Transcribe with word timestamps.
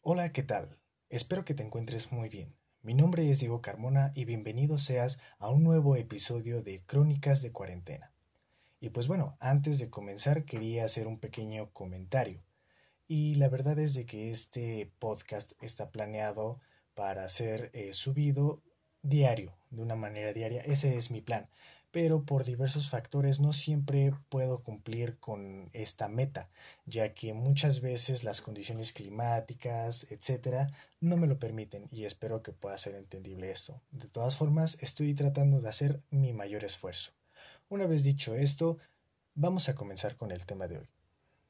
Hola, 0.00 0.32
¿qué 0.32 0.44
tal? 0.44 0.78
Espero 1.08 1.44
que 1.44 1.54
te 1.54 1.64
encuentres 1.64 2.12
muy 2.12 2.28
bien. 2.28 2.56
Mi 2.82 2.94
nombre 2.94 3.28
es 3.30 3.40
Diego 3.40 3.60
Carmona 3.60 4.12
y 4.14 4.24
bienvenido 4.24 4.78
seas 4.78 5.20
a 5.38 5.50
un 5.50 5.64
nuevo 5.64 5.96
episodio 5.96 6.62
de 6.62 6.84
Crónicas 6.86 7.42
de 7.42 7.50
Cuarentena. 7.50 8.14
Y 8.80 8.90
pues 8.90 9.08
bueno, 9.08 9.36
antes 9.40 9.80
de 9.80 9.90
comenzar 9.90 10.44
quería 10.44 10.84
hacer 10.84 11.08
un 11.08 11.18
pequeño 11.18 11.72
comentario. 11.72 12.44
Y 13.08 13.34
la 13.34 13.48
verdad 13.48 13.78
es 13.80 13.94
de 13.94 14.06
que 14.06 14.30
este 14.30 14.90
podcast 15.00 15.52
está 15.60 15.90
planeado 15.90 16.60
para 16.94 17.28
ser 17.28 17.70
eh, 17.74 17.92
subido 17.92 18.62
diario, 19.02 19.58
de 19.70 19.82
una 19.82 19.96
manera 19.96 20.32
diaria. 20.32 20.60
Ese 20.60 20.96
es 20.96 21.10
mi 21.10 21.20
plan 21.20 21.50
pero 21.90 22.22
por 22.24 22.44
diversos 22.44 22.90
factores 22.90 23.40
no 23.40 23.52
siempre 23.52 24.12
puedo 24.28 24.58
cumplir 24.62 25.18
con 25.18 25.70
esta 25.72 26.08
meta, 26.08 26.48
ya 26.86 27.14
que 27.14 27.32
muchas 27.32 27.80
veces 27.80 28.24
las 28.24 28.40
condiciones 28.40 28.92
climáticas, 28.92 30.06
etcétera, 30.10 30.68
no 31.00 31.16
me 31.16 31.26
lo 31.26 31.38
permiten 31.38 31.88
y 31.90 32.04
espero 32.04 32.42
que 32.42 32.52
pueda 32.52 32.76
ser 32.76 32.94
entendible 32.94 33.50
esto. 33.50 33.80
De 33.90 34.08
todas 34.08 34.36
formas, 34.36 34.76
estoy 34.80 35.14
tratando 35.14 35.60
de 35.60 35.68
hacer 35.68 36.02
mi 36.10 36.32
mayor 36.32 36.64
esfuerzo. 36.64 37.12
Una 37.70 37.86
vez 37.86 38.04
dicho 38.04 38.34
esto, 38.34 38.78
vamos 39.34 39.68
a 39.68 39.74
comenzar 39.74 40.16
con 40.16 40.30
el 40.30 40.44
tema 40.44 40.68
de 40.68 40.78
hoy. 40.78 40.88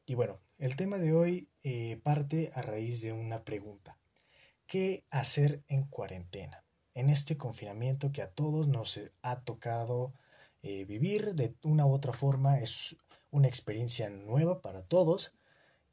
Y 0.07 0.15
bueno, 0.15 0.39
el 0.59 0.77
tema 0.77 0.99
de 0.99 1.13
hoy 1.13 1.49
eh, 1.65 2.01
parte 2.03 2.51
a 2.55 2.63
raíz 2.63 3.03
de 3.03 3.13
una 3.13 3.45
pregunta. 3.45 3.99
¿Qué 4.67 5.05
hacer 5.11 5.63
en 5.69 5.85
cuarentena? 5.85 6.65
En 6.95 7.11
este 7.11 7.37
confinamiento 7.37 8.13
que 8.13 8.23
a 8.23 8.31
todos 8.31 8.69
nos 8.69 9.01
ha 9.23 9.41
tocado 9.41 10.13
eh, 10.63 10.85
vivir 10.85 11.35
de 11.35 11.55
una 11.63 11.87
u 11.87 11.93
otra 11.93 12.13
forma 12.13 12.61
es 12.61 12.97
una 13.31 13.49
experiencia 13.49 14.11
nueva 14.11 14.61
para 14.61 14.83
todos 14.83 15.33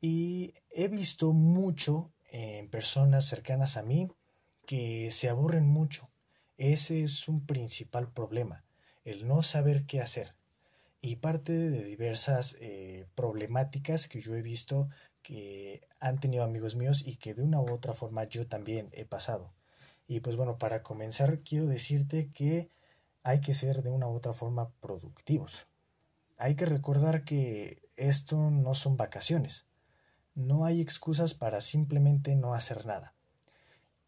y 0.01 0.53
he 0.71 0.87
visto 0.87 1.33
mucho 1.33 2.11
en 2.29 2.69
personas 2.69 3.25
cercanas 3.25 3.77
a 3.77 3.83
mí 3.83 4.09
que 4.65 5.11
se 5.11 5.29
aburren 5.29 5.65
mucho. 5.65 6.09
Ese 6.57 7.03
es 7.03 7.27
un 7.27 7.45
principal 7.45 8.11
problema, 8.11 8.65
el 9.03 9.27
no 9.27 9.43
saber 9.43 9.85
qué 9.85 10.01
hacer. 10.01 10.35
Y 11.01 11.17
parte 11.17 11.51
de 11.53 11.83
diversas 11.83 12.57
eh, 12.59 13.07
problemáticas 13.13 14.07
que 14.07 14.21
yo 14.21 14.35
he 14.35 14.41
visto 14.41 14.89
que 15.21 15.87
han 15.99 16.19
tenido 16.19 16.43
amigos 16.43 16.75
míos 16.75 17.03
y 17.05 17.17
que 17.17 17.33
de 17.33 17.43
una 17.43 17.59
u 17.59 17.71
otra 17.71 17.93
forma 17.93 18.23
yo 18.25 18.47
también 18.47 18.89
he 18.91 19.05
pasado. 19.05 19.53
Y 20.07 20.19
pues 20.19 20.35
bueno, 20.35 20.57
para 20.57 20.83
comenzar 20.83 21.39
quiero 21.39 21.67
decirte 21.67 22.31
que 22.31 22.69
hay 23.25 23.41
que 23.41 23.55
ser 23.55 23.81
de 23.81 23.89
una 23.89 24.07
u 24.07 24.13
otra 24.13 24.33
forma 24.33 24.69
productivos. 24.79 25.65
Hay 26.37 26.53
que 26.53 26.67
recordar 26.67 27.23
que 27.23 27.81
esto 27.97 28.51
no 28.51 28.75
son 28.75 28.97
vacaciones. 28.97 29.65
No 30.35 30.63
hay 30.63 30.79
excusas 30.79 31.33
para 31.33 31.59
simplemente 31.59 32.35
no 32.35 32.53
hacer 32.53 32.85
nada. 32.85 33.15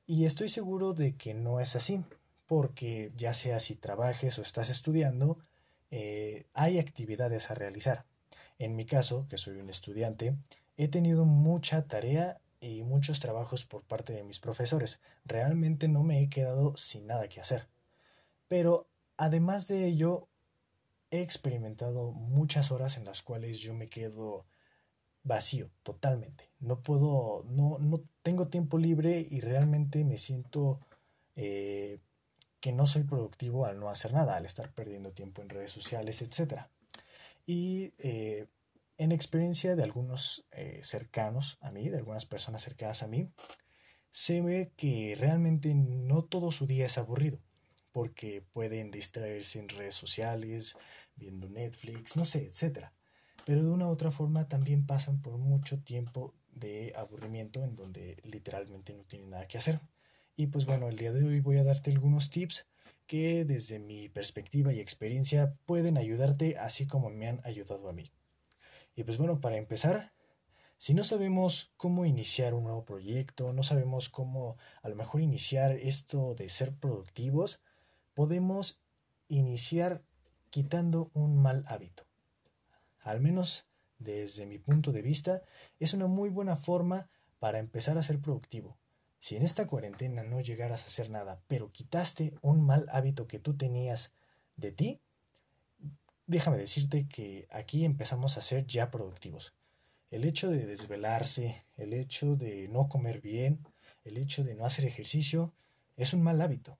Y 0.05 0.25
estoy 0.25 0.49
seguro 0.49 0.93
de 0.93 1.15
que 1.15 1.33
no 1.33 1.59
es 1.59 1.75
así, 1.75 2.05
porque 2.45 3.11
ya 3.17 3.33
sea 3.33 3.59
si 3.59 3.73
trabajes 3.75 4.37
o 4.37 4.43
estás 4.43 4.69
estudiando, 4.69 5.39
eh, 5.89 6.45
hay 6.53 6.77
actividades 6.77 7.49
a 7.49 7.55
realizar. 7.55 8.05
En 8.59 8.75
mi 8.75 8.85
caso, 8.85 9.25
que 9.27 9.37
soy 9.39 9.57
un 9.57 9.71
estudiante, 9.71 10.35
he 10.77 10.89
tenido 10.89 11.25
mucha 11.25 11.87
tarea 11.87 12.39
y 12.59 12.83
muchos 12.83 13.19
trabajos 13.19 13.65
por 13.65 13.81
parte 13.81 14.13
de 14.13 14.23
mis 14.23 14.39
profesores. 14.39 15.01
Realmente 15.25 15.87
no 15.87 16.03
me 16.03 16.21
he 16.21 16.29
quedado 16.29 16.77
sin 16.77 17.07
nada 17.07 17.27
que 17.29 17.41
hacer. 17.41 17.67
Pero 18.47 18.87
Además 19.17 19.67
de 19.67 19.87
ello, 19.87 20.29
he 21.09 21.21
experimentado 21.21 22.11
muchas 22.11 22.71
horas 22.71 22.97
en 22.97 23.05
las 23.05 23.23
cuales 23.23 23.59
yo 23.59 23.73
me 23.73 23.87
quedo 23.87 24.45
vacío 25.23 25.71
totalmente. 25.83 26.51
No 26.59 26.81
puedo, 26.81 27.43
no, 27.49 27.79
no 27.79 28.03
tengo 28.21 28.47
tiempo 28.47 28.77
libre 28.77 29.25
y 29.29 29.41
realmente 29.41 30.05
me 30.05 30.17
siento 30.17 30.79
eh, 31.35 31.99
que 32.59 32.71
no 32.71 32.85
soy 32.85 33.03
productivo 33.03 33.65
al 33.65 33.79
no 33.79 33.89
hacer 33.89 34.13
nada, 34.13 34.35
al 34.35 34.45
estar 34.45 34.71
perdiendo 34.71 35.11
tiempo 35.11 35.41
en 35.41 35.49
redes 35.49 35.71
sociales, 35.71 36.21
etc. 36.21 36.67
Y 37.45 37.93
eh, 37.97 38.47
en 38.97 39.11
experiencia 39.11 39.75
de 39.75 39.83
algunos 39.83 40.45
eh, 40.51 40.79
cercanos 40.83 41.57
a 41.61 41.71
mí, 41.71 41.89
de 41.89 41.97
algunas 41.97 42.25
personas 42.25 42.63
cercanas 42.63 43.03
a 43.03 43.07
mí, 43.07 43.29
se 44.11 44.41
ve 44.41 44.71
que 44.77 45.15
realmente 45.19 45.73
no 45.75 46.23
todo 46.23 46.51
su 46.51 46.67
día 46.67 46.85
es 46.85 46.97
aburrido 46.97 47.39
porque 47.97 48.43
pueden 48.53 48.91
distraerse 48.91 49.57
en 49.57 49.69
redes 49.69 49.95
sociales, 49.95 50.77
viendo 51.15 51.49
Netflix, 51.49 52.15
no 52.15 52.25
sé, 52.25 52.45
etc. 52.45 52.91
Pero 53.43 53.63
de 53.63 53.71
una 53.71 53.87
u 53.87 53.89
otra 53.89 54.11
forma 54.11 54.47
también 54.47 54.85
pasan 54.85 55.19
por 55.19 55.39
mucho 55.39 55.79
tiempo 55.79 56.35
de 56.51 56.93
aburrimiento 56.95 57.63
en 57.63 57.75
donde 57.75 58.17
literalmente 58.21 58.93
no 58.93 59.03
tienen 59.05 59.31
nada 59.31 59.47
que 59.47 59.57
hacer. 59.57 59.79
Y 60.35 60.45
pues 60.45 60.67
bueno, 60.67 60.89
el 60.89 60.97
día 60.97 61.11
de 61.11 61.25
hoy 61.25 61.39
voy 61.39 61.57
a 61.57 61.63
darte 61.63 61.89
algunos 61.89 62.29
tips 62.29 62.67
que 63.07 63.45
desde 63.45 63.79
mi 63.79 64.09
perspectiva 64.09 64.71
y 64.71 64.79
experiencia 64.79 65.55
pueden 65.65 65.97
ayudarte 65.97 66.55
así 66.55 66.85
como 66.85 67.09
me 67.09 67.27
han 67.27 67.41
ayudado 67.45 67.89
a 67.89 67.93
mí. 67.93 68.11
Y 68.95 69.05
pues 69.05 69.17
bueno, 69.17 69.41
para 69.41 69.57
empezar, 69.57 70.13
si 70.77 70.93
no 70.93 71.03
sabemos 71.03 71.73
cómo 71.77 72.05
iniciar 72.05 72.53
un 72.53 72.65
nuevo 72.65 72.85
proyecto, 72.85 73.53
no 73.53 73.63
sabemos 73.63 74.09
cómo 74.09 74.55
a 74.83 74.89
lo 74.89 74.95
mejor 74.95 75.21
iniciar 75.21 75.71
esto 75.71 76.35
de 76.35 76.47
ser 76.47 76.75
productivos, 76.75 77.59
podemos 78.17 78.81
iniciar 79.27 80.01
quitando 80.49 81.11
un 81.13 81.37
mal 81.39 81.63
hábito. 81.67 82.07
Al 83.01 83.21
menos 83.21 83.67
desde 83.99 84.47
mi 84.47 84.57
punto 84.57 84.91
de 84.91 85.03
vista, 85.03 85.43
es 85.79 85.93
una 85.93 86.07
muy 86.07 86.29
buena 86.29 86.55
forma 86.55 87.11
para 87.37 87.59
empezar 87.59 87.95
a 87.99 88.01
ser 88.01 88.19
productivo. 88.19 88.75
Si 89.19 89.35
en 89.35 89.43
esta 89.43 89.67
cuarentena 89.67 90.23
no 90.23 90.41
llegaras 90.41 90.81
a 90.81 90.87
hacer 90.87 91.11
nada, 91.11 91.43
pero 91.47 91.71
quitaste 91.71 92.33
un 92.41 92.65
mal 92.65 92.87
hábito 92.89 93.27
que 93.27 93.37
tú 93.37 93.55
tenías 93.55 94.15
de 94.55 94.71
ti, 94.71 94.99
déjame 96.25 96.57
decirte 96.57 97.07
que 97.07 97.47
aquí 97.51 97.85
empezamos 97.85 98.39
a 98.39 98.41
ser 98.41 98.65
ya 98.65 98.89
productivos. 98.89 99.53
El 100.09 100.25
hecho 100.25 100.49
de 100.49 100.65
desvelarse, 100.65 101.67
el 101.75 101.93
hecho 101.93 102.35
de 102.35 102.67
no 102.67 102.89
comer 102.89 103.21
bien, 103.21 103.63
el 104.05 104.17
hecho 104.17 104.43
de 104.43 104.55
no 104.55 104.65
hacer 104.65 104.85
ejercicio, 104.85 105.53
es 105.97 106.15
un 106.15 106.23
mal 106.23 106.41
hábito. 106.41 106.79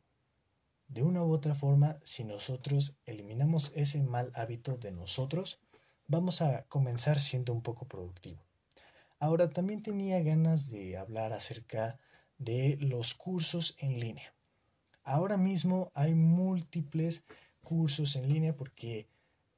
De 0.88 1.04
una 1.04 1.24
u 1.24 1.32
otra 1.34 1.54
forma, 1.54 2.00
si 2.04 2.24
nosotros 2.24 2.98
eliminamos 3.06 3.72
ese 3.76 4.02
mal 4.04 4.32
hábito 4.34 4.78
de 4.78 4.92
nosotros, 4.92 5.60
vamos 6.08 6.42
a 6.42 6.64
comenzar 6.64 7.20
siendo 7.20 7.54
un 7.54 7.62
poco 7.62 7.88
productivo. 7.88 8.42
Ahora 9.20 9.50
también 9.50 9.84
tenía 9.84 10.22
ganas 10.22 10.70
de 10.70 10.98
hablar 10.98 11.34
acerca 11.34 12.00
de 12.38 12.78
los 12.80 13.14
cursos 13.16 13.76
en 13.80 14.00
línea. 14.00 14.34
Ahora 15.04 15.38
mismo 15.38 15.92
hay 15.94 16.14
múltiples 16.14 17.26
cursos 17.64 18.16
en 18.16 18.30
línea 18.30 18.56
porque 18.56 19.08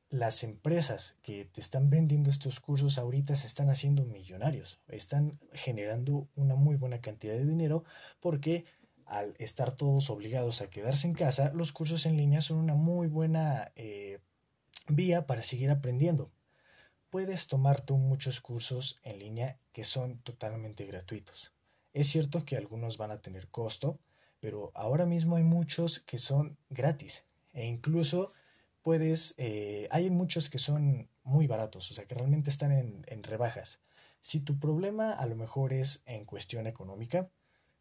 las 0.10 0.44
empresas 0.44 1.18
que 1.22 1.46
te 1.46 1.62
están 1.62 1.90
vendiendo 1.90 2.30
estos 2.30 2.60
cursos 2.60 2.98
ahorita 2.98 3.36
se 3.36 3.46
están 3.46 3.70
haciendo 3.70 4.06
millonarios, 4.06 4.80
están 4.88 5.40
generando 5.54 6.28
una 6.36 6.56
muy 6.56 6.78
buena 6.78 7.00
cantidad 7.00 7.34
de 7.34 7.46
dinero 7.46 7.84
porque 8.20 8.66
al 9.10 9.34
estar 9.40 9.72
todos 9.72 10.10
obligados 10.10 10.62
a 10.62 10.70
quedarse 10.70 11.08
en 11.08 11.14
casa, 11.14 11.52
los 11.54 11.72
cursos 11.72 12.06
en 12.06 12.16
línea 12.16 12.42
son 12.42 12.58
una 12.58 12.76
muy 12.76 13.08
buena 13.08 13.72
eh, 13.76 14.20
vía 14.88 15.26
para 15.26 15.42
seguir 15.42 15.72
aprendiendo. 15.72 16.32
Puedes 17.10 17.48
tomar 17.48 17.82
tú 17.82 17.98
muchos 17.98 18.40
cursos 18.40 19.00
en 19.04 19.18
línea 19.18 19.58
que 19.72 19.84
son 19.84 20.20
totalmente 20.20 20.86
gratuitos. 20.86 21.54
Es 21.92 22.08
cierto 22.08 22.46
que 22.46 22.56
algunos 22.56 22.98
van 22.98 23.10
a 23.10 23.20
tener 23.20 23.48
costo, 23.48 24.00
pero 24.40 24.72
ahora 24.76 25.08
mismo 25.08 25.38
hay 25.38 25.44
muchos 25.44 26.00
que 26.00 26.20
son 26.20 26.58
gratis 26.70 27.24
e 27.52 27.66
incluso 27.66 28.32
puedes, 28.84 29.34
eh, 29.38 29.88
hay 29.90 30.12
muchos 30.12 30.52
que 30.52 30.60
son 30.60 31.10
muy 31.24 31.48
baratos, 31.48 31.90
o 31.90 31.96
sea 31.96 32.06
que 32.06 32.14
realmente 32.14 32.52
están 32.52 32.72
en, 32.72 33.04
en 33.08 33.24
rebajas. 33.24 33.82
Si 34.22 34.40
tu 34.40 34.60
problema 34.60 35.14
a 35.14 35.26
lo 35.26 35.36
mejor 35.36 35.74
es 35.74 36.04
en 36.06 36.26
cuestión 36.26 36.68
económica, 36.68 37.32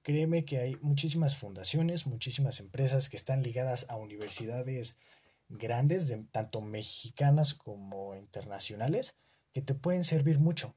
Créeme 0.08 0.46
que 0.46 0.56
hay 0.56 0.76
muchísimas 0.76 1.36
fundaciones, 1.36 2.06
muchísimas 2.06 2.60
empresas 2.60 3.10
que 3.10 3.16
están 3.18 3.42
ligadas 3.42 3.84
a 3.90 3.96
universidades 3.96 4.96
grandes, 5.50 6.10
tanto 6.32 6.62
mexicanas 6.62 7.52
como 7.52 8.16
internacionales, 8.16 9.18
que 9.52 9.60
te 9.60 9.74
pueden 9.74 10.04
servir 10.04 10.38
mucho. 10.38 10.74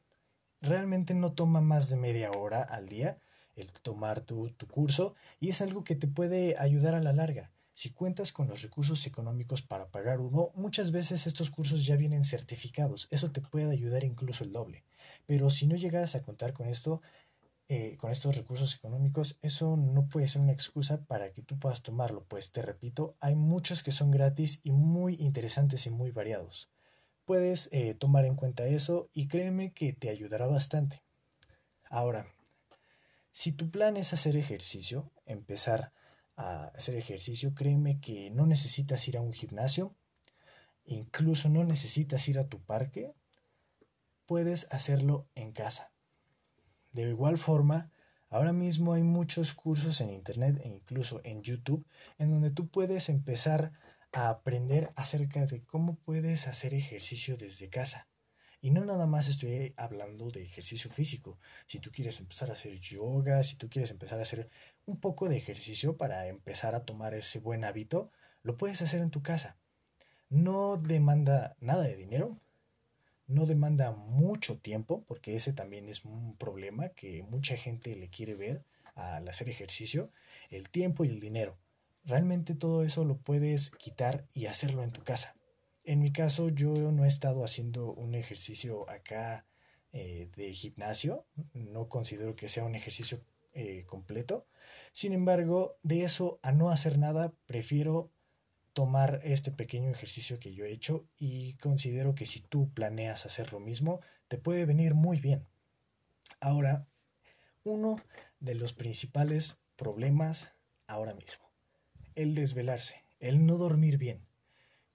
Realmente 0.60 1.13
no 1.13 1.31
toma 1.31 1.62
más 1.62 1.88
de 1.89 1.95
media 1.95 2.30
hora 2.31 2.62
al 2.62 2.89
día 2.89 3.19
el 3.56 3.72
tomar 3.72 4.19
tu, 4.19 4.50
tu 4.50 4.68
curso 4.68 5.16
y 5.39 5.48
es 5.48 5.62
algo 5.62 5.86
que 5.86 5.95
te 5.95 6.07
puede 6.07 6.57
ayudar 6.57 6.94
a 6.94 7.01
la 7.01 7.13
larga. 7.13 7.54
Si 7.74 7.92
cuentas 7.92 8.34
con 8.34 8.50
los 8.50 8.62
recursos 8.62 9.07
económicos 9.07 9.62
para 9.62 9.92
pagar 9.92 10.19
uno, 10.19 10.51
muchas 10.56 10.92
veces 10.92 11.25
estos 11.25 11.51
cursos 11.51 11.86
ya 11.86 11.95
vienen 11.95 12.25
certificados. 12.25 13.07
Eso 13.12 13.31
te 13.31 13.39
puede 13.39 13.72
ayudar 13.72 14.04
incluso 14.04 14.44
el 14.44 14.51
doble. 14.51 14.84
Pero 15.25 15.50
si 15.50 15.68
no 15.68 15.77
llegaras 15.77 16.16
a 16.16 16.22
contar 16.22 16.51
con 16.51 16.68
esto, 16.68 17.01
eh, 17.74 17.96
con 17.96 18.12
estos 18.12 18.36
recursos 18.36 18.76
económicos, 18.76 19.40
eso 19.42 19.78
no 19.78 20.10
puede 20.10 20.28
ser 20.28 20.42
una 20.42 20.52
excusa 20.52 21.06
para 21.06 21.32
que 21.32 21.42
tú 21.42 21.58
puedas 21.58 21.82
tomarlo, 21.82 22.26
pues 22.26 22.52
te 22.52 22.62
repito, 22.62 23.16
hay 23.22 23.34
muchos 23.34 23.82
que 23.82 23.94
son 23.94 24.12
gratis 24.12 24.60
y 24.66 24.74
muy 24.74 25.16
interesantes 25.22 25.86
y 25.86 25.90
muy 25.90 26.12
variados. 26.12 26.70
Puedes 27.24 27.70
eh, 27.72 27.94
tomar 27.94 28.26
en 28.26 28.36
cuenta 28.36 28.66
eso 28.66 29.10
y 29.14 29.30
créeme 29.30 29.72
que 29.72 29.94
te 29.94 30.10
ayudará 30.10 30.48
bastante. 30.48 31.02
Ahora, 31.90 32.28
Si 33.32 33.54
tu 33.54 33.72
plan 33.72 33.96
es 33.96 34.12
hacer 34.12 34.36
ejercicio, 34.36 35.10
empezar 35.26 35.94
a 36.36 36.66
hacer 36.76 36.96
ejercicio, 36.98 37.54
créeme 37.56 38.02
que 38.02 38.32
no 38.32 38.46
necesitas 38.48 39.08
ir 39.08 39.16
a 39.18 39.22
un 39.22 39.32
gimnasio, 39.32 39.96
incluso 40.84 41.48
no 41.48 41.64
necesitas 41.64 42.28
ir 42.28 42.38
a 42.38 42.50
tu 42.50 42.60
parque, 42.60 43.14
puedes 44.26 44.68
hacerlo 44.72 45.30
en 45.36 45.54
casa. 45.54 45.92
De 46.92 47.04
igual 47.10 47.38
forma, 47.38 47.90
ahora 48.30 48.54
mismo 48.54 48.94
hay 48.94 49.04
muchos 49.04 49.54
cursos 49.54 50.02
en 50.02 50.10
Internet 50.10 50.60
e 50.64 50.68
incluso 50.68 51.22
en 51.24 51.42
YouTube 51.42 51.86
en 52.18 52.32
donde 52.32 52.52
tú 52.52 52.68
puedes 52.68 53.10
empezar 53.10 53.72
a 54.12 54.30
aprender 54.30 54.92
acerca 54.96 55.46
de 55.46 55.64
cómo 55.64 55.96
puedes 55.96 56.48
hacer 56.48 56.74
ejercicio 56.74 57.38
desde 57.38 57.70
casa. 57.70 58.08
Y 58.64 58.70
no 58.70 58.86
nada 58.86 59.08
más 59.08 59.28
estoy 59.28 59.74
hablando 59.76 60.30
de 60.30 60.44
ejercicio 60.44 60.92
físico. 60.92 61.40
Si 61.66 61.80
tú 61.80 61.92
quieres 61.92 62.20
empezar 62.20 62.50
a 62.50 62.54
hacer 62.54 62.80
yoga, 62.80 63.42
si 63.42 63.56
tú 63.56 63.70
quieres 63.70 63.90
empezar 63.90 64.20
a 64.20 64.24
hacer 64.24 64.50
un 64.86 65.00
poco 65.00 65.28
de 65.28 65.38
ejercicio 65.38 65.98
para 65.98 66.28
empezar 66.28 66.76
a 66.76 66.84
tomar 66.84 67.16
ese 67.16 67.40
buen 67.40 67.64
hábito, 67.64 68.12
lo 68.44 68.58
puedes 68.58 68.82
hacer 68.82 69.02
en 69.02 69.10
tu 69.10 69.24
casa. 69.24 69.58
No 70.30 70.78
demanda 70.78 71.56
nada 71.60 71.84
de 71.84 71.96
dinero, 71.96 72.38
no 73.31 73.45
demanda 73.45 73.92
mucho 73.92 74.57
tiempo, 74.60 75.04
porque 75.07 75.36
ese 75.36 75.54
también 75.54 75.89
es 75.89 76.06
un 76.06 76.36
problema 76.38 76.89
que 76.89 77.24
mucha 77.24 77.57
gente 77.57 77.95
le 77.95 78.10
quiere 78.10 78.36
ver 78.36 78.63
al 78.95 79.28
hacer 79.28 79.50
ejercicio, 79.50 80.12
el 80.50 80.69
tiempo 80.69 81.06
y 81.06 81.10
el 81.10 81.19
dinero. 81.19 81.57
Realmente 82.04 82.56
todo 82.56 82.83
eso 82.83 83.06
lo 83.06 83.18
puedes 83.18 83.72
quitar 83.72 84.28
y 84.33 84.48
hacerlo 84.48 84.83
en 84.83 84.92
tu 84.92 85.04
casa. 85.04 85.36
En 85.83 86.00
mi 86.00 86.12
caso, 86.12 86.50
yo 86.50 86.74
no 86.92 87.06
he 87.06 87.07
estado 87.07 87.44
haciendo 87.44 87.94
un 87.94 88.16
ejercicio 88.16 88.89
acá 88.89 89.45
eh, 89.94 90.30
de 90.36 90.54
gimnasio, 90.54 91.25
no 91.54 91.89
considero 91.89 92.36
que 92.36 92.50
sea 92.50 92.63
un 92.63 92.75
ejercicio 92.75 93.22
eh, 93.54 93.84
completo. 93.86 94.45
Sin 94.94 95.13
embargo, 95.13 95.77
de 95.84 96.04
eso 96.04 96.39
a 96.44 96.51
no 96.51 96.69
hacer 96.69 96.98
nada, 96.98 97.34
prefiero 97.45 98.12
tomar 98.74 99.22
este 99.24 99.52
pequeño 99.52 99.90
ejercicio 99.90 100.40
que 100.40 100.54
yo 100.54 100.66
he 100.66 100.72
hecho 100.72 101.06
y 101.18 101.56
considero 101.56 102.16
que 102.16 102.26
si 102.26 102.42
tú 102.42 102.72
planeas 102.74 103.26
hacer 103.26 103.52
lo 103.54 103.60
mismo, 103.60 104.02
te 104.28 104.38
puede 104.38 104.66
venir 104.66 104.94
muy 104.94 105.20
bien. 105.20 105.48
Ahora, 106.40 106.88
uno 107.64 108.02
de 108.40 108.56
los 108.56 108.74
principales 108.74 109.62
problemas 109.76 110.54
ahora 110.88 111.14
mismo, 111.14 111.52
el 112.16 112.36
desvelarse, 112.36 113.04
el 113.20 113.46
no 113.46 113.58
dormir 113.58 113.98
bien 113.98 114.26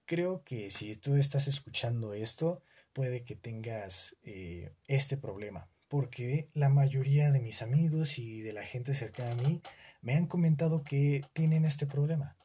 creo 0.07 0.41
que 0.43 0.71
si 0.71 0.95
tú 0.95 1.15
estás 1.15 1.47
escuchando 1.47 2.13
esto, 2.13 2.63
puede 2.93 3.23
que 3.23 3.35
tengas 3.35 4.17
eh, 4.23 4.71
este 4.87 5.17
problema, 5.17 5.69
porque 5.87 6.49
la 6.53 6.69
mayoría 6.69 7.31
de 7.31 7.41
mis 7.41 7.61
amigos 7.61 8.17
y 8.17 8.41
de 8.41 8.53
la 8.53 8.63
gente 8.63 8.95
cercana 8.95 9.31
a 9.33 9.35
mí 9.35 9.61
me 10.01 10.15
han 10.15 10.25
comentado 10.25 10.81
que 10.81 11.23
tienen 11.33 11.65
este 11.65 11.85
problema. 11.85 12.36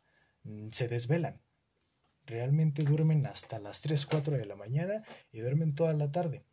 Mm, 0.44 0.70
se 0.70 0.88
desvelan. 0.88 1.40
Realmente 2.26 2.84
duermen 2.84 3.26
hasta 3.26 3.58
las 3.58 3.80
3, 3.80 4.06
4 4.06 4.36
de 4.36 4.46
la 4.46 4.56
mañana 4.56 5.02
y 5.32 5.40
duermen 5.40 5.74
toda 5.74 5.92
la 5.92 6.12
tarde. 6.12 6.44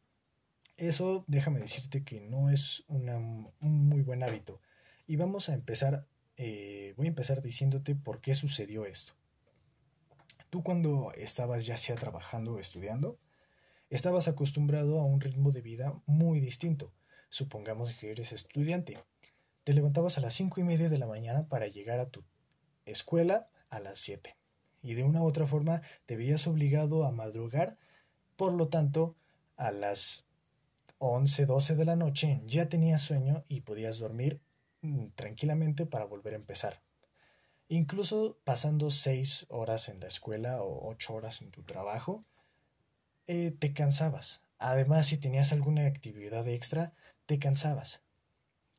Eso 0.78 1.26
déjame 1.28 1.60
decirte 1.60 2.04
que 2.04 2.22
no 2.22 2.50
es 2.50 2.86
un 2.88 3.52
muy 3.62 4.02
buen 4.02 4.24
hábito. 4.24 4.62
Y 5.06 5.18
vamos 5.18 5.50
a 5.50 5.54
empezar, 5.54 6.08
eh, 6.38 6.94
voy 6.98 7.08
a 7.08 7.10
empezar 7.10 7.42
diciéndote 7.42 7.96
por 7.96 8.22
qué 8.22 8.34
sucedió 8.34 8.86
esto. 8.86 9.14
Tú 10.50 10.64
cuando 10.64 11.12
estabas 11.16 11.66
ya 11.66 11.78
sea 11.78 11.96
trabajando 11.96 12.54
o 12.54 12.60
estudiando, 12.60 13.20
estabas 13.90 14.28
acostumbrado 14.28 15.00
a 15.00 15.06
un 15.06 15.22
ritmo 15.22 15.52
de 15.52 15.62
vida 15.62 16.02
muy 16.06 16.40
distinto. 16.40 16.94
Supongamos 17.30 17.92
que 17.94 18.12
eres 18.12 18.32
estudiante. 18.32 18.98
Te 19.64 19.74
levantabas 19.74 20.18
a 20.18 20.22
las 20.22 20.34
cinco 20.34 20.60
y 20.62 20.64
media 20.64 20.90
de 20.90 20.98
la 20.98 21.06
mañana 21.06 21.48
para 21.48 21.68
llegar 21.68 22.00
a 22.00 22.10
tu 22.10 22.24
escuela 22.86 23.50
a 23.70 23.80
las 23.80 24.00
7. 24.00 24.36
Y 24.82 24.94
de 24.94 25.04
una 25.04 25.22
u 25.22 25.26
otra 25.26 25.46
forma 25.46 25.82
te 26.06 26.16
veías 26.16 26.48
obligado 26.48 27.06
a 27.06 27.12
madrugar. 27.12 27.78
Por 28.36 28.54
lo 28.54 28.70
tanto, 28.70 29.16
a 29.58 29.72
las 29.72 30.28
11, 31.00 31.46
12 31.46 31.76
de 31.76 31.86
la 31.86 31.96
noche 31.96 32.42
ya 32.46 32.70
tenías 32.70 33.02
sueño 33.02 33.44
y 33.48 33.62
podías 33.62 34.00
dormir 34.00 34.42
mm, 34.82 35.08
tranquilamente 35.16 35.86
para 35.86 36.06
volver 36.06 36.34
a 36.34 36.38
empezar. 36.38 36.82
Incluso 37.68 38.40
pasando 38.44 38.90
seis 38.90 39.46
horas 39.50 39.90
en 39.90 40.00
la 40.00 40.08
escuela 40.08 40.62
o 40.64 40.90
ocho 40.90 41.14
horas 41.14 41.42
en 41.42 41.52
tu 41.52 41.64
trabajo, 41.64 42.26
eh, 43.28 43.52
te 43.52 43.74
cansabas. 43.74 44.42
Además, 44.58 45.08
si 45.08 45.18
tenías 45.18 45.52
alguna 45.54 45.86
actividad 45.86 46.48
extra, 46.48 46.94
te 47.28 47.38
cansabas. 47.38 48.02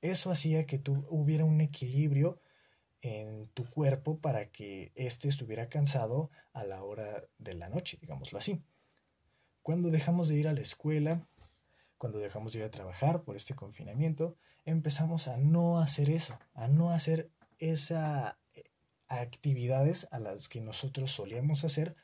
Eso 0.02 0.32
hacía 0.32 0.66
que 0.66 0.78
tú 0.78 1.06
hubiera 1.08 1.44
un 1.44 1.60
equilibrio 1.60 2.40
en 3.02 3.48
tu 3.48 3.68
cuerpo 3.68 4.18
para 4.18 4.50
que 4.50 4.92
éste 4.94 5.28
estuviera 5.28 5.68
cansado 5.68 6.30
a 6.52 6.64
la 6.64 6.82
hora 6.82 7.24
de 7.38 7.54
la 7.54 7.68
noche, 7.68 7.98
digámoslo 8.00 8.38
así. 8.38 8.62
Cuando 9.62 9.90
dejamos 9.90 10.28
de 10.28 10.36
ir 10.36 10.48
a 10.48 10.52
la 10.52 10.60
escuela, 10.60 11.26
cuando 11.98 12.18
dejamos 12.18 12.52
de 12.52 12.60
ir 12.60 12.64
a 12.64 12.70
trabajar 12.70 13.22
por 13.22 13.36
este 13.36 13.54
confinamiento, 13.54 14.36
empezamos 14.64 15.28
a 15.28 15.36
no 15.36 15.80
hacer 15.80 16.10
eso, 16.10 16.38
a 16.54 16.68
no 16.68 16.90
hacer 16.90 17.30
esa 17.58 18.38
actividades 19.10 20.06
a 20.12 20.20
las 20.20 20.48
que 20.48 20.60
nosotros 20.60 21.10
solíamos 21.10 21.64
hacer, 21.64 21.96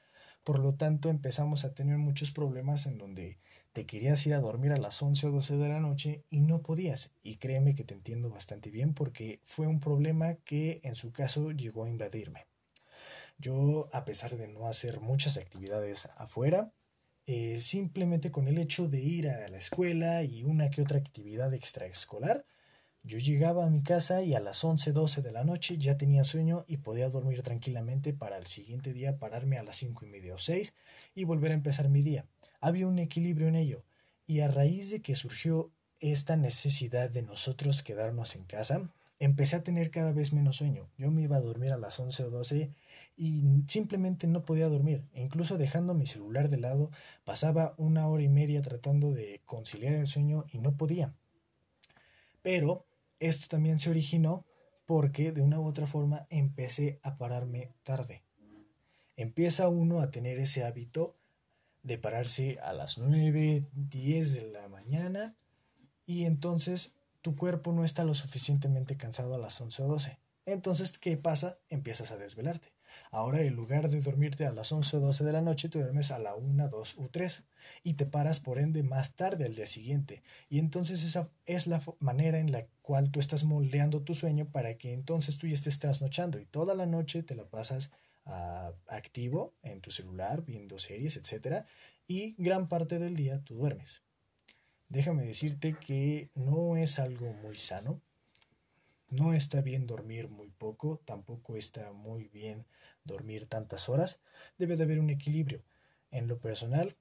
por 0.46 0.60
lo 0.60 0.74
tanto 0.74 1.10
empezamos 1.10 1.64
a 1.64 1.74
tener 1.74 1.98
muchos 1.98 2.30
problemas 2.30 2.86
en 2.86 2.98
donde 2.98 3.36
te 3.72 3.84
querías 3.84 4.24
ir 4.28 4.34
a 4.34 4.38
dormir 4.38 4.70
a 4.70 4.76
las 4.76 5.02
11 5.02 5.26
o 5.26 5.30
12 5.32 5.56
de 5.56 5.68
la 5.68 5.80
noche 5.80 6.22
y 6.30 6.38
no 6.38 6.62
podías. 6.62 7.10
Y 7.24 7.38
créeme 7.38 7.74
que 7.74 7.82
te 7.82 7.94
entiendo 7.94 8.30
bastante 8.30 8.70
bien 8.70 8.94
porque 8.94 9.40
fue 9.42 9.66
un 9.66 9.80
problema 9.80 10.36
que 10.44 10.78
en 10.84 10.94
su 10.94 11.10
caso 11.10 11.50
llegó 11.50 11.82
a 11.82 11.88
invadirme. 11.88 12.46
Yo, 13.38 13.88
a 13.92 14.04
pesar 14.04 14.36
de 14.36 14.46
no 14.46 14.68
hacer 14.68 15.00
muchas 15.00 15.36
actividades 15.36 16.06
afuera, 16.16 16.70
eh, 17.26 17.60
simplemente 17.60 18.30
con 18.30 18.46
el 18.46 18.58
hecho 18.58 18.86
de 18.86 19.02
ir 19.02 19.28
a 19.28 19.48
la 19.48 19.58
escuela 19.58 20.22
y 20.22 20.44
una 20.44 20.70
que 20.70 20.80
otra 20.80 20.98
actividad 20.98 21.52
extraescolar, 21.54 22.46
yo 23.06 23.18
llegaba 23.18 23.64
a 23.64 23.70
mi 23.70 23.82
casa 23.82 24.22
y 24.22 24.34
a 24.34 24.40
las 24.40 24.64
11, 24.64 24.92
12 24.92 25.22
de 25.22 25.30
la 25.30 25.44
noche 25.44 25.78
ya 25.78 25.96
tenía 25.96 26.24
sueño 26.24 26.64
y 26.66 26.78
podía 26.78 27.08
dormir 27.08 27.42
tranquilamente 27.42 28.12
para 28.12 28.36
el 28.36 28.46
siguiente 28.46 28.92
día 28.92 29.18
pararme 29.18 29.58
a 29.58 29.62
las 29.62 29.76
5 29.76 30.04
y 30.04 30.08
media 30.08 30.34
o 30.34 30.38
6 30.38 30.74
y 31.14 31.22
volver 31.22 31.52
a 31.52 31.54
empezar 31.54 31.88
mi 31.88 32.02
día. 32.02 32.26
Había 32.60 32.88
un 32.88 32.98
equilibrio 32.98 33.46
en 33.46 33.54
ello 33.54 33.84
y 34.26 34.40
a 34.40 34.48
raíz 34.48 34.90
de 34.90 35.02
que 35.02 35.14
surgió 35.14 35.70
esta 36.00 36.36
necesidad 36.36 37.08
de 37.08 37.22
nosotros 37.22 37.84
quedarnos 37.84 38.34
en 38.34 38.44
casa, 38.44 38.90
empecé 39.20 39.54
a 39.54 39.62
tener 39.62 39.92
cada 39.92 40.10
vez 40.10 40.32
menos 40.32 40.56
sueño. 40.56 40.90
Yo 40.98 41.12
me 41.12 41.22
iba 41.22 41.36
a 41.36 41.40
dormir 41.40 41.72
a 41.72 41.78
las 41.78 42.00
11 42.00 42.24
o 42.24 42.30
12 42.30 42.72
y 43.16 43.44
simplemente 43.68 44.26
no 44.26 44.44
podía 44.44 44.68
dormir. 44.68 45.04
E 45.14 45.22
incluso 45.22 45.58
dejando 45.58 45.94
mi 45.94 46.06
celular 46.06 46.50
de 46.50 46.58
lado, 46.58 46.90
pasaba 47.24 47.74
una 47.78 48.08
hora 48.08 48.24
y 48.24 48.28
media 48.28 48.62
tratando 48.62 49.12
de 49.12 49.42
conciliar 49.44 49.94
el 49.94 50.08
sueño 50.08 50.44
y 50.52 50.58
no 50.58 50.76
podía. 50.76 51.14
Pero 52.42 52.84
esto 53.20 53.46
también 53.48 53.78
se 53.78 53.90
originó 53.90 54.44
porque 54.84 55.32
de 55.32 55.42
una 55.42 55.60
u 55.60 55.66
otra 55.66 55.86
forma 55.86 56.26
empecé 56.30 57.00
a 57.02 57.16
pararme 57.18 57.74
tarde. 57.82 58.22
Empieza 59.16 59.68
uno 59.68 60.00
a 60.00 60.10
tener 60.10 60.38
ese 60.38 60.64
hábito 60.64 61.16
de 61.82 61.98
pararse 61.98 62.58
a 62.60 62.72
las 62.72 62.98
9, 62.98 63.66
10 63.72 64.34
de 64.34 64.50
la 64.52 64.68
mañana 64.68 65.36
y 66.04 66.24
entonces 66.24 66.96
tu 67.22 67.34
cuerpo 67.34 67.72
no 67.72 67.84
está 67.84 68.04
lo 68.04 68.14
suficientemente 68.14 68.96
cansado 68.96 69.34
a 69.34 69.38
las 69.38 69.60
11 69.60 69.82
o 69.82 69.88
12. 69.88 70.18
Entonces, 70.44 70.96
¿qué 70.98 71.16
pasa? 71.16 71.58
Empiezas 71.68 72.12
a 72.12 72.18
desvelarte. 72.18 72.75
Ahora, 73.10 73.42
en 73.42 73.54
lugar 73.54 73.88
de 73.88 74.00
dormirte 74.00 74.46
a 74.46 74.52
las 74.52 74.72
11 74.72 74.96
o 74.96 75.00
12 75.00 75.24
de 75.24 75.32
la 75.32 75.42
noche, 75.42 75.68
te 75.68 75.78
duermes 75.78 76.10
a 76.10 76.18
la 76.18 76.34
1, 76.34 76.68
2 76.68 76.98
u 76.98 77.08
3 77.08 77.44
y 77.82 77.94
te 77.94 78.06
paras 78.06 78.40
por 78.40 78.58
ende 78.58 78.82
más 78.82 79.14
tarde 79.14 79.44
al 79.44 79.54
día 79.54 79.66
siguiente. 79.66 80.22
Y 80.48 80.58
entonces 80.58 81.02
esa 81.02 81.30
es 81.46 81.66
la 81.66 81.82
manera 82.00 82.38
en 82.38 82.52
la 82.52 82.66
cual 82.82 83.10
tú 83.10 83.20
estás 83.20 83.44
moldeando 83.44 84.02
tu 84.02 84.14
sueño 84.14 84.46
para 84.50 84.76
que 84.78 84.92
entonces 84.92 85.38
tú 85.38 85.46
ya 85.46 85.54
estés 85.54 85.78
trasnochando 85.78 86.38
y 86.38 86.46
toda 86.46 86.74
la 86.74 86.86
noche 86.86 87.22
te 87.22 87.34
la 87.34 87.44
pasas 87.44 87.90
ah, 88.24 88.72
activo 88.88 89.54
en 89.62 89.80
tu 89.80 89.90
celular, 89.90 90.44
viendo 90.44 90.78
series, 90.78 91.16
etc. 91.16 91.64
Y 92.06 92.34
gran 92.38 92.68
parte 92.68 92.98
del 92.98 93.16
día 93.16 93.42
tú 93.42 93.54
duermes. 93.54 94.02
Déjame 94.88 95.26
decirte 95.26 95.74
que 95.74 96.30
no 96.34 96.76
es 96.76 96.98
algo 96.98 97.32
muy 97.32 97.56
sano. 97.56 98.00
No 99.08 99.32
está 99.32 99.60
bien 99.60 99.86
dormir 99.86 100.28
muy 100.28 100.50
poco, 100.50 101.00
tampoco 101.04 101.56
está 101.56 101.92
muy 101.92 102.28
bien 102.28 102.66
dormir 103.04 103.46
tantas 103.48 103.88
horas. 103.88 104.20
Debe 104.58 104.76
de 104.76 104.84
haber 104.84 104.98
un 104.98 105.10
equilibrio. 105.10 105.62
En 106.10 106.28
lo 106.28 106.38
personal, 106.38 106.96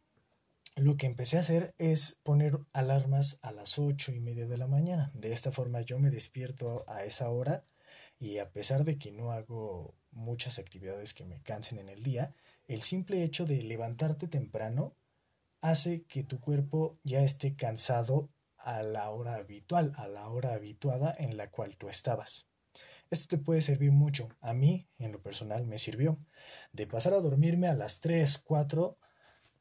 lo 0.76 0.98
que 0.98 1.08
empecé 1.08 1.38
a 1.38 1.42
hacer 1.42 1.74
es 1.78 2.20
poner 2.24 2.60
alarmas 2.74 3.40
a 3.42 3.52
las 3.52 3.80
ocho 3.80 4.12
y 4.12 4.20
media 4.20 4.46
de 4.46 4.58
la 4.58 4.68
mañana. 4.68 5.12
De 5.14 5.32
esta 5.32 5.52
forma 5.52 5.82
yo 5.82 6.00
me 6.00 6.12
despierto 6.12 6.84
a 6.88 7.06
esa 7.06 7.30
hora 7.30 7.64
y 8.20 8.38
a 8.38 8.52
pesar 8.52 8.84
de 8.84 8.98
que 8.98 9.12
no 9.12 9.32
hago 9.32 9.96
muchas 10.12 10.60
actividades 10.60 11.14
que 11.14 11.26
me 11.26 11.42
cansen 11.42 11.80
en 11.80 11.90
el 11.90 12.04
día, 12.04 12.36
el 12.68 12.82
simple 12.82 13.24
hecho 13.24 13.46
de 13.46 13.62
levantarte 13.62 14.28
temprano 14.28 14.96
hace 15.62 16.04
que 16.04 16.24
tu 16.24 16.40
cuerpo 16.40 16.98
ya 17.04 17.24
esté 17.24 17.56
cansado 17.56 18.30
a 18.66 18.82
la 18.82 19.10
hora 19.12 19.36
habitual, 19.36 19.94
a 19.96 20.08
la 20.08 20.28
hora 20.28 20.54
habituada 20.54 21.16
en 21.18 21.38
la 21.38 21.50
cual 21.52 21.78
tú 21.78 21.88
estabas. 21.88 22.48
Esto 23.12 23.38
te 23.38 23.38
puede 23.38 23.62
servir 23.62 23.92
mucho. 23.92 24.30
A 24.42 24.54
mí, 24.54 24.88
en 24.98 25.12
lo 25.12 25.22
personal, 25.22 25.66
me 25.68 25.78
sirvió. 25.78 26.18
De 26.74 26.88
pasar 26.88 27.14
a 27.14 27.22
dormirme 27.22 27.68
a 27.68 27.76
las 27.76 28.00
3, 28.00 28.40
4, 28.40 28.98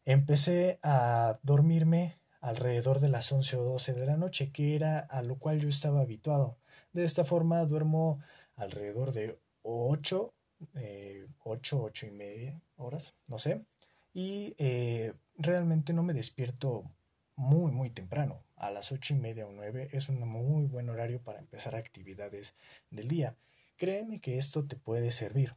empecé 0.06 0.78
a 0.82 1.38
dormirme 1.42 2.18
alrededor 2.40 3.00
de 3.00 3.11
las 3.11 3.30
11 3.30 3.56
o 3.58 3.64
12 3.64 3.92
de 3.92 4.06
la 4.06 4.16
noche, 4.16 4.50
que 4.50 4.75
era 4.75 4.99
a 4.99 5.23
lo 5.23 5.38
cual 5.38 5.61
yo 5.61 5.68
estaba 5.68 6.00
habituado. 6.00 6.58
De 6.92 7.04
esta 7.04 7.25
forma 7.25 7.64
duermo 7.66 8.20
alrededor 8.56 9.12
de 9.12 9.38
8, 9.62 10.34
eh, 10.76 11.26
8, 11.42 11.82
8 11.82 12.06
y 12.06 12.11
media 12.11 12.62
horas, 12.76 13.14
no 13.26 13.38
sé. 13.38 13.64
Y 14.14 14.54
eh, 14.58 15.12
realmente 15.37 15.92
no 15.92 16.02
me 16.02 16.14
despierto 16.14 16.84
muy, 17.37 17.73
muy 17.73 17.91
temprano. 17.91 18.43
A 18.57 18.71
las 18.71 18.93
ocho 18.93 19.14
y 19.14 19.19
media 19.19 19.47
o 19.47 19.53
nueve 19.53 19.88
es 19.93 20.09
un 20.09 20.21
muy 20.26 20.67
buen 20.67 20.88
horario 20.88 21.23
para 21.23 21.38
empezar 21.38 21.75
actividades 21.75 22.55
del 22.91 23.09
día. 23.09 23.37
Créeme 23.76 24.21
que 24.21 24.38
esto 24.38 24.67
te 24.67 24.76
puede 24.76 25.11
servir. 25.11 25.57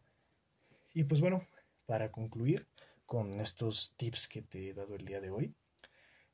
Y 0.94 1.04
pues 1.04 1.22
bueno, 1.22 1.46
para 1.86 2.12
concluir 2.12 2.68
con 3.06 3.40
estos 3.40 3.94
tips 3.98 4.28
que 4.28 4.42
te 4.42 4.70
he 4.70 4.74
dado 4.74 4.96
el 4.96 5.06
día 5.06 5.22
de 5.22 5.30
hoy, 5.30 5.54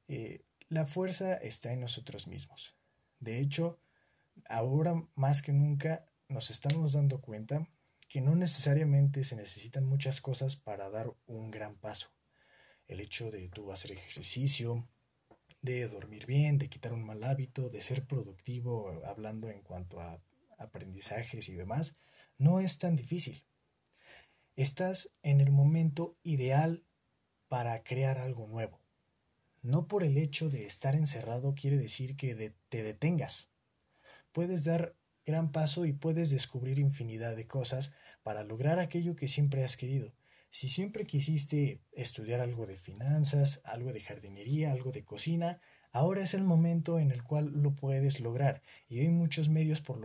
eh, 0.07 0.41
la 0.69 0.85
fuerza 0.85 1.35
está 1.35 1.71
en 1.73 1.81
nosotros 1.81 2.27
mismos. 2.27 2.75
De 3.19 3.39
hecho, 3.39 3.79
ahora 4.49 4.95
más 5.15 5.41
que 5.41 5.53
nunca 5.53 6.05
nos 6.27 6.49
estamos 6.49 6.93
dando 6.93 7.21
cuenta 7.21 7.67
que 8.09 8.21
no 8.21 8.35
necesariamente 8.35 9.23
se 9.23 9.35
necesitan 9.35 9.85
muchas 9.85 10.21
cosas 10.21 10.55
para 10.55 10.89
dar 10.89 11.13
un 11.25 11.51
gran 11.51 11.75
paso. 11.75 12.09
El 12.87 12.99
hecho 12.99 13.31
de 13.31 13.49
tú 13.49 13.71
hacer 13.71 13.91
ejercicio, 13.91 14.87
de 15.63 15.87
dormir 15.87 16.25
bien, 16.25 16.57
de 16.59 16.69
quitar 16.69 16.93
un 16.93 17.03
mal 17.03 17.23
hábito, 17.23 17.69
de 17.69 17.81
ser 17.81 18.05
productivo 18.05 19.01
hablando 19.05 19.49
en 19.49 19.61
cuanto 19.61 20.01
a 20.01 20.21
aprendizajes 20.57 21.49
y 21.49 21.55
demás, 21.55 21.97
no 22.37 22.59
es 22.59 22.77
tan 22.77 22.95
difícil. 22.95 23.45
Estás 24.55 25.15
en 25.23 25.39
el 25.39 25.51
momento 25.51 26.17
ideal 26.21 26.83
para 27.47 27.81
crear 27.83 28.19
algo 28.19 28.45
nuevo. 28.45 28.81
No 29.61 29.87
por 29.87 30.03
el 30.03 30.17
hecho 30.17 30.49
de 30.49 30.65
estar 30.65 30.95
encerrado 30.95 31.55
quiere 31.55 31.77
decir 31.77 32.17
que 32.17 32.53
te 32.67 32.83
detengas. 32.83 33.51
Puedes 34.33 34.65
dar 34.65 34.95
gran 35.25 35.53
paso 35.53 35.85
y 35.85 35.93
puedes 35.93 36.29
descubrir 36.29 36.77
infinidad 36.77 37.37
de 37.37 37.47
cosas 37.47 37.93
para 38.21 38.43
lograr 38.43 38.79
aquello 38.79 39.15
que 39.15 39.29
siempre 39.29 39.63
has 39.63 39.77
querido. 39.77 40.13
Si 40.53 40.69
siempre 40.69 41.07
quisiste 41.07 41.81
estudiar 41.93 42.39
algo 42.39 42.67
de 42.67 42.77
finanzas, 42.77 43.59
algo 43.63 43.91
de 43.91 44.01
jardinería, 44.01 44.71
algo 44.71 44.91
de 44.91 45.03
cocina, 45.03 45.59
ahora 45.91 46.21
es 46.21 46.35
el 46.35 46.43
momento 46.43 46.99
en 46.99 47.09
el 47.09 47.23
cual 47.23 47.51
lo 47.63 47.73
puedes 47.73 48.19
lograr 48.19 48.61
y 48.87 48.99
hay 48.99 49.09
muchos 49.09 49.49
medios 49.49 49.81
por, 49.81 49.99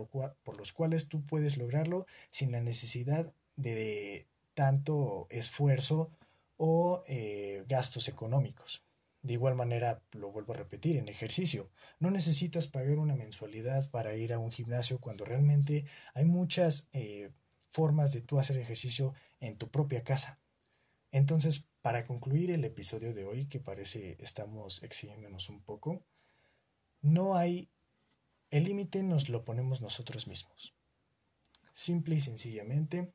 los 0.57 0.73
cuales 0.73 1.07
tú 1.07 1.23
puedes 1.23 1.57
lograrlo 1.57 2.07
sin 2.31 2.51
la 2.51 2.61
necesidad 2.61 3.31
de 3.57 4.27
tanto 4.55 5.27
esfuerzo 5.29 6.17
o 6.57 7.03
eh, 7.05 7.63
gastos 7.67 8.07
económicos. 8.07 8.83
De 9.21 9.33
igual 9.33 9.53
manera, 9.53 10.01
lo 10.13 10.31
vuelvo 10.31 10.53
a 10.53 10.57
repetir, 10.57 10.97
en 10.97 11.09
ejercicio, 11.09 11.69
no 11.99 12.09
necesitas 12.09 12.65
pagar 12.65 12.97
una 12.97 13.15
mensualidad 13.15 13.87
para 13.91 14.15
ir 14.15 14.33
a 14.33 14.39
un 14.39 14.51
gimnasio 14.51 14.97
cuando 14.99 15.25
realmente 15.25 15.85
hay 16.15 16.25
muchas 16.25 16.89
eh, 16.91 17.29
formas 17.69 18.11
de 18.13 18.21
tú 18.21 18.39
hacer 18.39 18.57
ejercicio 18.57 19.13
en 19.39 19.57
tu 19.57 19.69
propia 19.69 20.03
casa. 20.03 20.39
Entonces, 21.11 21.69
para 21.81 22.05
concluir 22.05 22.51
el 22.51 22.65
episodio 22.65 23.13
de 23.13 23.25
hoy, 23.25 23.47
que 23.47 23.59
parece 23.59 24.17
estamos 24.19 24.83
exigiéndonos 24.83 25.49
un 25.49 25.61
poco, 25.61 26.03
no 27.01 27.35
hay... 27.35 27.69
El 28.51 28.63
límite 28.63 29.03
nos 29.03 29.29
lo 29.29 29.45
ponemos 29.45 29.79
nosotros 29.79 30.27
mismos. 30.27 30.73
Simple 31.71 32.15
y 32.15 32.21
sencillamente, 32.21 33.13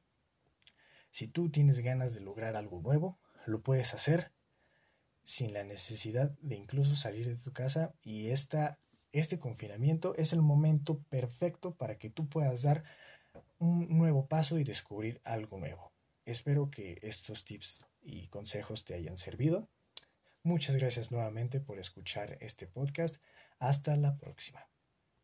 si 1.11 1.29
tú 1.29 1.51
tienes 1.51 1.81
ganas 1.81 2.15
de 2.15 2.21
lograr 2.21 2.57
algo 2.57 2.81
nuevo, 2.81 3.19
lo 3.47 3.63
puedes 3.63 3.95
hacer 3.95 4.33
sin 5.25 5.55
la 5.55 5.65
necesidad 5.65 6.31
de 6.41 6.55
incluso 6.55 6.97
salir 6.97 7.27
de 7.27 7.37
tu 7.37 7.53
casa 7.53 7.95
y 8.03 8.29
esta, 8.29 8.79
este 9.13 9.39
confinamiento 9.39 10.15
es 10.17 10.33
el 10.33 10.43
momento 10.43 11.01
perfecto 11.09 11.75
para 11.75 11.99
que 11.99 12.11
tú 12.11 12.29
puedas 12.29 12.63
dar 12.63 12.85
un 13.65 13.89
nuevo 13.97 14.29
paso 14.29 14.59
y 14.59 14.65
descubrir 14.65 15.23
algo 15.25 15.59
nuevo. 15.59 15.95
Espero 16.27 16.71
que 16.71 16.99
estos 17.03 17.45
tips 17.45 17.87
y 18.03 18.29
consejos 18.29 18.85
te 18.85 18.95
hayan 18.95 19.17
servido. 19.17 19.71
Muchas 20.43 20.77
gracias 20.77 21.11
nuevamente 21.11 21.61
por 21.61 21.79
escuchar 21.79 22.37
este 22.41 22.67
podcast. 22.67 23.17
Hasta 23.59 23.97
la 23.97 24.19
próxima. 24.19 24.74